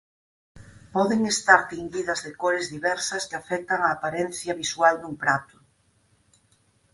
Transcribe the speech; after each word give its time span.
Poden 0.93 1.19
estar 1.31 1.57
tinguidas 1.73 2.19
de 2.27 2.31
cores 2.43 2.65
diversas 2.75 3.23
que 3.29 3.37
afectan 3.41 3.79
á 3.87 3.89
aparencia 3.91 4.57
visual 4.63 4.95
dun 4.99 5.15
prato. 5.23 5.55